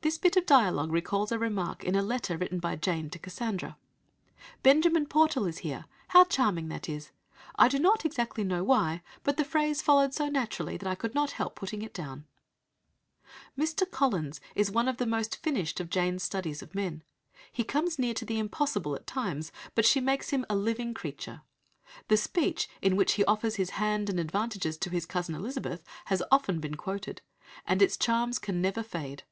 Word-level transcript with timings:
'"This 0.10 0.16
bit 0.16 0.34
of 0.38 0.46
dialogue 0.46 0.92
recalls 0.92 1.30
a 1.30 1.38
remark 1.38 1.84
in 1.84 1.94
a 1.94 2.00
letter 2.02 2.38
written 2.38 2.58
by 2.58 2.74
Jane 2.74 3.10
to 3.10 3.18
Cassandra: 3.18 3.76
"Benjamin 4.62 5.04
Portal 5.04 5.44
is 5.44 5.58
here. 5.58 5.84
How 6.08 6.24
charming 6.24 6.68
that 6.68 6.88
is! 6.88 7.10
I 7.56 7.68
do 7.68 7.78
not 7.78 8.06
exactly 8.06 8.42
know 8.42 8.64
why, 8.64 9.02
but 9.24 9.36
the 9.36 9.44
phrase 9.44 9.82
followed 9.82 10.14
so 10.14 10.30
naturally 10.30 10.78
that 10.78 10.88
I 10.88 10.94
could 10.94 11.14
not 11.14 11.32
help 11.32 11.54
putting 11.54 11.82
it 11.82 11.92
down." 11.92 12.24
Mr. 13.58 13.84
Collins 13.90 14.40
is 14.54 14.70
one 14.70 14.88
of 14.88 14.96
the 14.96 15.04
most 15.04 15.36
finished 15.36 15.80
of 15.80 15.90
Jane's 15.90 16.22
studies 16.22 16.62
of 16.62 16.74
men. 16.74 17.02
He 17.52 17.62
comes 17.62 17.98
near 17.98 18.14
to 18.14 18.24
the 18.24 18.38
impossible 18.38 18.94
at 18.94 19.06
times, 19.06 19.52
but 19.74 19.84
she 19.84 20.00
makes 20.00 20.30
him 20.30 20.46
a 20.48 20.56
living 20.56 20.94
creature. 20.94 21.42
The 22.08 22.16
speech 22.16 22.70
in 22.80 22.96
which 22.96 23.12
he 23.12 23.24
offers 23.26 23.56
his 23.56 23.72
hand 23.76 24.08
and 24.08 24.18
advantages 24.18 24.78
to 24.78 24.88
his 24.88 25.04
cousin 25.04 25.34
Elizabeth 25.34 25.84
has 26.06 26.22
often 26.32 26.58
been 26.58 26.76
quoted, 26.76 27.20
and 27.66 27.82
its 27.82 27.98
charms 27.98 28.38
can 28.38 28.62
never 28.62 28.82
fade. 28.82 29.24